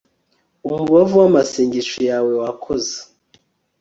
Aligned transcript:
umubavu 0.67 1.15
w'amasengesho 1.21 1.97
yawe 2.09 2.31
wakoze 2.41 2.95